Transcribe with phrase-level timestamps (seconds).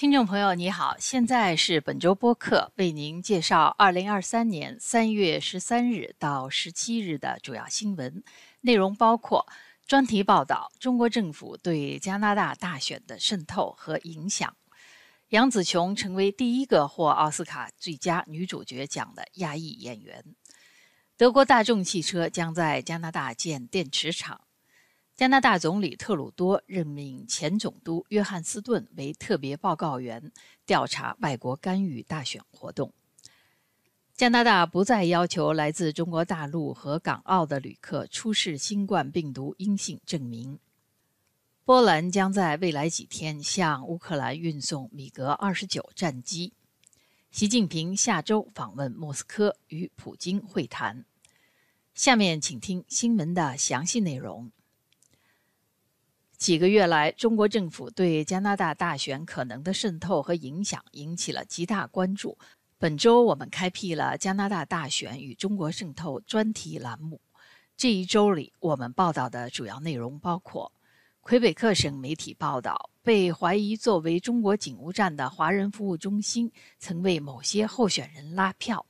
[0.00, 8.24] 听众朋友，你好，现在是本周播客为您介绍二零二三年三月十三日到十七日的主要新闻
[8.62, 9.46] 内容，包括
[9.86, 14.48] 专题报道：中国政府对加拿大大选的渗透和影响；
[15.28, 20.22] 杨紫琼成为第一个获奥斯卡最佳女主角奖的亚裔演员；
[21.18, 24.40] 德国大众汽车将在加拿大建电池厂。
[25.20, 30.32] 加拿大总理特鲁多任命前总督约翰斯顿为特别报告员，
[30.64, 32.94] 调查外国干预大选活动。
[34.14, 40.58] 加拿大不再要求来自中国大陆和港澳的旅客出示新冠病毒阴性证明。
[41.66, 46.54] 波兰将在未来几天向乌克兰运送米格二十九战机。
[47.30, 51.04] 习近平下周访问莫斯科，与普京会谈。
[51.92, 54.50] 下面请听新闻的详细内容。
[56.40, 62.38] 几个月来，中国政府对加拿大大选可能的渗透和影响引起了极大关注。
[62.78, 67.20] 本周，我们开辟了加拿大大选与中国渗透专题栏目。
[67.76, 70.72] 这一周里，我们报道的主要内容包括：
[71.20, 78.86] 魁北克省媒体报道，被怀疑作为中国警务站的华人服务中心曾为某些候选人拉票。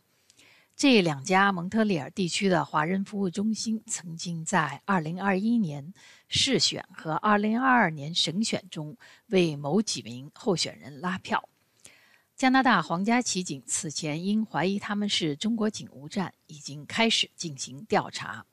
[0.81, 5.92] 这两家蒙特利尔地区的华人服务中心曾经在2021年
[6.27, 11.47] 市选和2022年省选中为某几名候选人拉票。
[12.34, 18.47] 加拿大皇家骑警此前因怀疑他们是中国警务站，已经开始进行调查。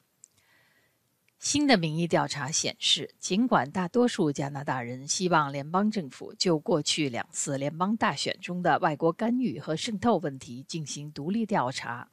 [1.40, 12.10] 新的民意调查显示，尽管大多数加拿大人希望联邦政府就过去两次联邦大选中的外国干预和渗透问题进行独立调查，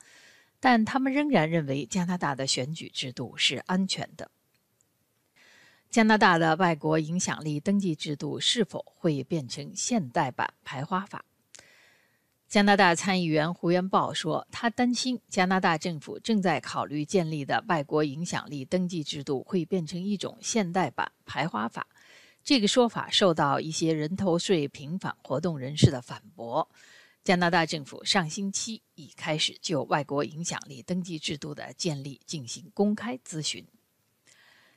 [0.60, 4.30] 但他们仍然认为加拿大的选举制度是安全的。
[5.90, 11.24] 加拿大的外国影响力登记制度是否会变成现代版排华法？
[12.54, 21.84] 加拿大参议员胡元豹说：“他担心加拿大政府正在考虑建立的外国影响力登记制度会变成一种现代版排华法。”
[22.44, 26.70] 这个说法受到一些人头税平反活动人士的反驳。
[27.24, 33.66] 加拿大政府上星期已开始就外国影响力登记制度的建立进行公开咨询。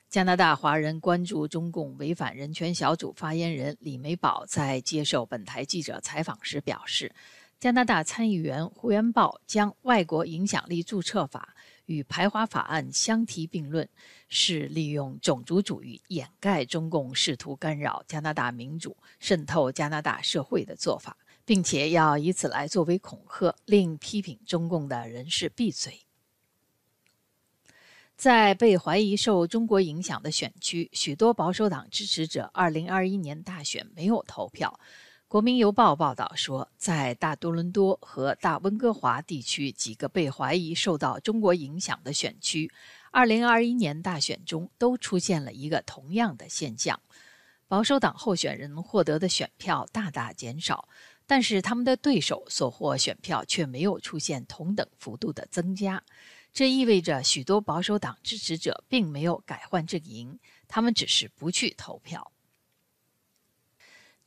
[0.10, 7.14] 加拿大华人关注中共违反人权小组发言人李美宝在接受本台记者采访时表示。
[7.60, 11.56] 加拿大参议员胡元豹将外国影响力注册法
[11.88, 13.90] 与排华法案相提并论，
[14.30, 26.02] 是利用种族主义掩盖中共试图干扰加拿大民主、渗透加拿大社会的做法，并且要以此来作为恐吓，令批评中共的人士闭嘴。
[28.16, 34.80] 在被怀疑受中国影响的选区，许多保守党支持者2021年大选没有投票。
[35.30, 42.72] 国民邮报报道说，在大多伦多和大温哥华地区几个被怀疑受到中国影响的选区
[43.12, 46.98] ，2021年大选中都出现了一个同样的现象：
[47.68, 50.88] 保守党候选人获得的选票大大减少，
[51.26, 56.02] 但是他们的对手所获选票却没有出现同等幅度的增加。
[56.54, 60.40] 这意味着许多保守党支持者并没有改换阵营，
[60.70, 62.32] 他们只是不去投票。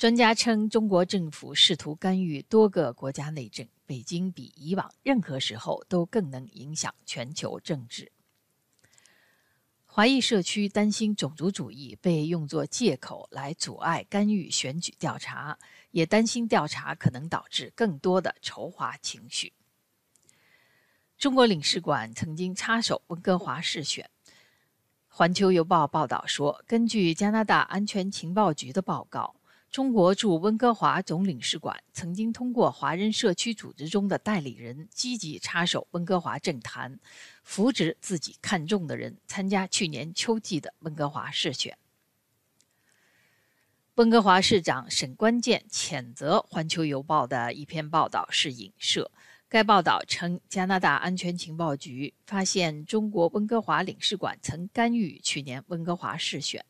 [0.00, 8.10] 专家称，中国政府试图干预多个国家内政，北京比以往任何时候都更能影响全球政治。
[9.84, 15.58] 华裔社区担心种族主义被用作借口来阻碍干预选举调查，
[15.90, 19.52] 也担心调查可能导致更多的仇华情绪。
[21.18, 24.08] 中国领事馆曾经插手温哥华市选。
[25.08, 29.34] 环球邮报报道说，根据加拿大安全情报局的报告。
[29.70, 36.98] 中国驻温哥华总领事馆曾经通过华人社区组织中的代理人，积极插手温哥华政坛，
[37.44, 41.78] 扶植自己看中的人参加去年秋季的温哥华市选。
[43.94, 49.12] 温哥华市长沈关健谴责《环球邮报》的一篇报道是影射。
[49.48, 56.64] 该报道称，加拿大安全情报局发现中国温哥华领事馆曾干预去年温哥华市选。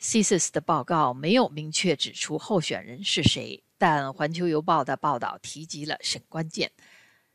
[0.00, 6.70] CSIS 的报告没有明确指出候选人是谁，但《环球邮报》的报道提及了沈关键，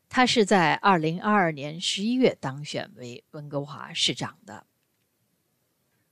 [0.08, 4.66] 他是在2022年11月当选为温哥华市长的。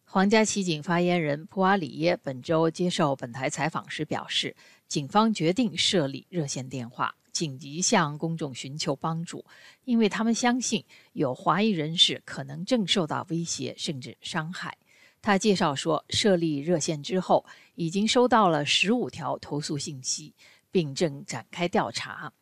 [0.04, 4.54] 皇家骑警发言人普瓦里耶本周接受本台采访时表示，
[4.86, 9.42] 警方决定设立热线电话，紧急向公众寻求帮助，
[9.84, 10.84] 因为他们相信
[11.14, 14.76] 有华裔人士可能正受到威胁甚至伤害。
[15.22, 17.46] 他介绍说，设立热线之后，
[17.76, 20.34] 已经收到了十五条投诉信息，
[20.72, 22.32] 并正展开调查。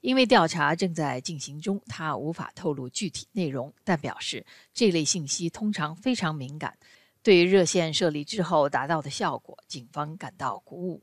[0.00, 6.78] 因为调查正在进行中，他无法透露具体内容，但表示这类信息通常非常敏感。
[7.22, 11.02] 对热线设立之后达到的效果，警方感到鼓舞。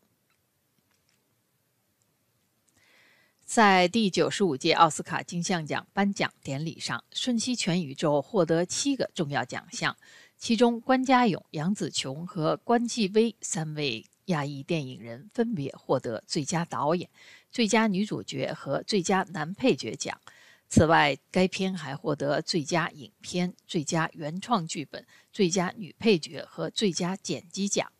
[3.43, 9.97] 在第九十五届奥斯卡金像奖颁奖典礼上，瞬息全宇宙获得七个重要奖项，
[10.41, 17.07] 其中关家勇、杨紫琼和关继威三位亚裔电影人分别获得最佳导演、
[17.51, 20.19] 最佳女主角和最佳男配角奖。
[20.67, 27.91] 此外，该片还获得最佳影片、最佳原创剧本、最佳女配角和最佳剪辑奖。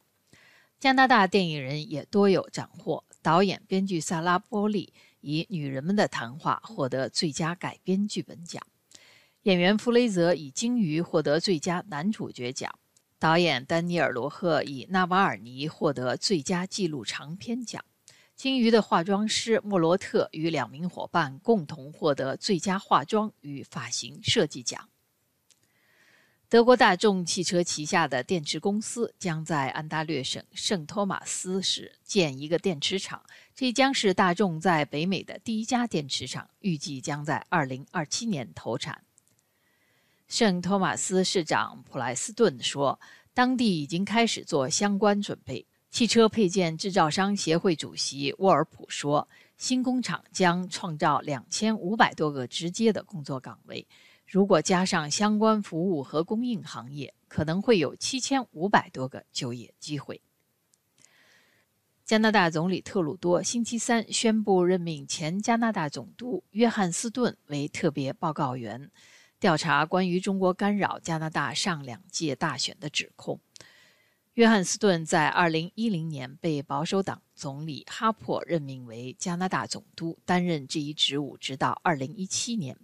[0.80, 4.92] 加拿大电影人也多有斩获，导演、编剧萨拉·波利。
[5.24, 8.66] 以《女人们的谈话》获得最佳改编剧本奖，
[9.44, 12.72] 演员弗雷泽以《鲸鱼》获得最佳男主角奖，
[13.18, 17.84] 导演丹尼尔·罗赫以《纳瓦尔尼》获得最佳纪录长片奖，
[18.36, 24.90] 《鲸鱼》的化妆师莫罗特与两名伙伴共同获得最佳化妆与发型设计奖。
[26.48, 33.24] 德国大众汽车旗下的电池公司将在安大略省圣托马斯市建一个电池厂，
[33.56, 39.04] 这将是大众在北美的第一家电池厂，预计将在2027年投产。
[40.32, 42.98] 圣托马斯市长普莱斯顿说，
[43.34, 45.68] 当地已经开始做相关准备。
[45.90, 53.86] 汽车配件制造商协会主席沃尔普说，新工厂将创造2500多个直接的工作岗位。
[54.26, 60.22] 如果加上相关服务和供应行业，可能会有七千五百多个就业机会。
[62.06, 68.90] 加拿大总理特鲁多星期三宣布任命前加拿大总督约翰斯顿为特别报告员，
[69.42, 73.40] 调查关于中国干扰加拿大上两届大选的指控。
[74.36, 82.78] 约翰斯顿在二零一零年被保守党总理哈珀任命为加拿大总督，担任这一职务直到二零一七年。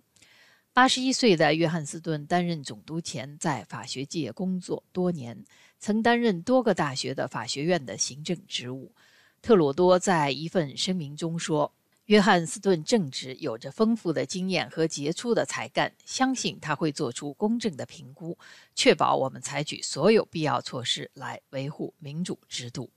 [0.73, 5.45] 八十一岁的约翰斯顿担任总督前，在法学界工作多年，
[5.77, 8.91] 曾担任多个大学的法学院的行政职务。
[9.43, 11.71] 特鲁多在一份声明中说
[12.07, 18.37] ：“约翰斯顿正直，有着丰富的经验和杰出的才干，相信他会做出公正的评估，
[18.73, 22.89] 确保我们采取所有必要措施来维护民主制度。”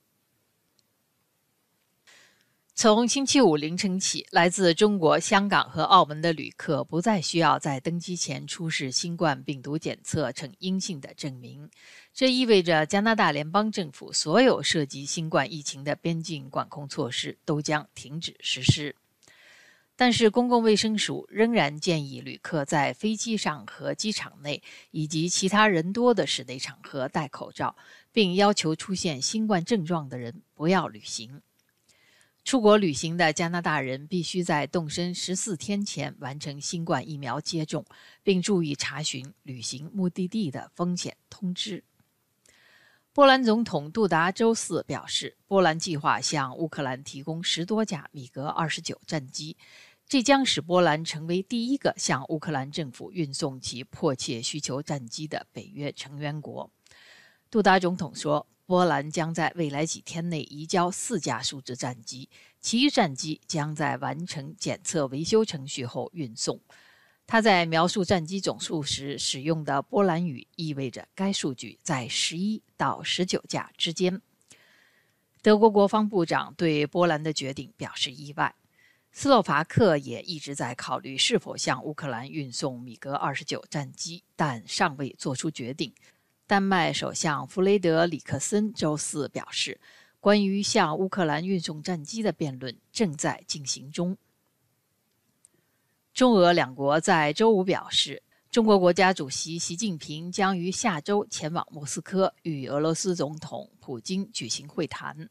[2.72, 11.68] 从星期五凌晨起，来自中国香港和澳门的旅客不再需要在登机前出示新冠病毒检测呈阴性的证明。
[12.14, 18.96] 这意味着加拿大联邦政府所有涉及新冠疫情的边境管控措施都将停止实施。
[20.02, 24.62] 但是，公共卫生署仍然建议旅客在飞机上和机场内
[24.92, 27.76] 以及其他人多的室内场合戴口罩，
[28.10, 31.42] 并要求出现新冠症状的人不要旅行。
[32.44, 37.84] 出国旅行的加拿大人必须在动身十四天前完成新冠疫苗接种，
[38.22, 41.84] 并注意查询旅行目的地的风险通知。
[43.12, 49.56] 波兰总统杜达周四表示，波兰计划向乌克兰提供十多架米格二十九战机，
[50.10, 56.68] 这将使波兰成为第一个向乌克兰政府运送其迫切需求战机的北约成员国。
[57.48, 58.44] 杜达总统说。
[58.66, 62.28] 波兰将在未来几天内移交四架数字战机，
[62.60, 66.60] 其余战机将在完成检测维修程序后运送。
[67.26, 74.22] 他在描述战机总数时使用的波兰语意味着该数据在十一到十九架之间。
[75.42, 78.54] 德国国防部长对波兰的决定表示意外。
[79.12, 85.92] 斯洛伐克也一直在考虑是否向乌克兰运送米格二十九战机，但尚未做出决定。
[86.46, 89.80] 丹麦首相弗雷德里克森周四表示，
[90.20, 94.16] 关于向乌克兰运送战机的辩论正在进行中。
[96.14, 105.28] 中俄两国在周五表示，中国国家主席习近平将于下周前往莫斯科与俄罗斯总统普京举行会谈。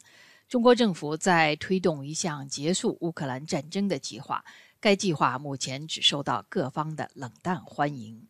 [0.50, 4.44] 中国政府在推动一项结束乌克兰战争的计划，
[4.80, 8.28] 该计划目前只受到各方的冷淡欢迎。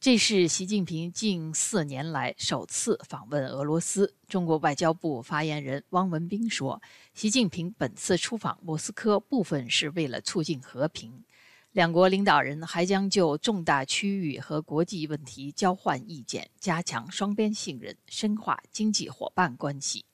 [0.00, 4.16] 这是习近平近四年来首次访问俄罗斯。
[4.26, 6.82] 中国外交部发言人汪文斌说
[7.14, 11.22] ：“习近平本次出访莫斯科，部分是为了促进和平。
[11.70, 20.04] 两国领导人还将就重大区域和国际问题交换意见，加强双边信任，深化经济伙伴关系。”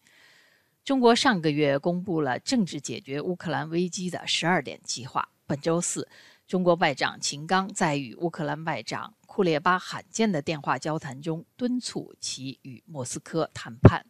[0.85, 5.29] 中国上个月公布了政治解决乌克兰危机的十二点计划。
[5.47, 6.09] 本周四。
[6.45, 14.05] 中国外长秦刚在与乌克兰外长库列巴罕见的电话交谈中，敦促其与莫斯科谈判。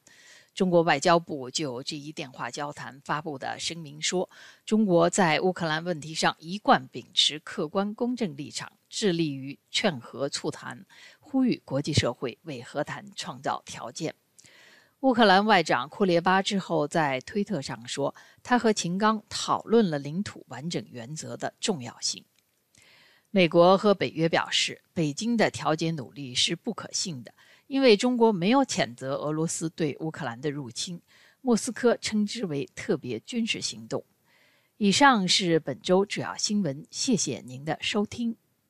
[0.52, 4.29] 中国外交部就这一电话交谈发布的声明说
[4.67, 10.85] ：“中国在乌克兰问题上一贯秉持客观公正立场，致力于劝和促谈，
[11.21, 14.14] 呼吁国际社会为和谈创造条件。”
[15.02, 22.25] 乌克兰外长库列巴之后在推特上说：“他和秦刚讨论了领土完整原则的重要性。”
[23.30, 27.35] 美国和北约表示，北京的调解努力是不可信的。
[27.66, 31.00] 因为中国没有谴责俄罗斯对乌克兰的入侵，
[31.40, 34.04] 莫斯科称之为特别军事行动。
[34.76, 38.37] 以上是本周主要新闻，谢谢您的收听。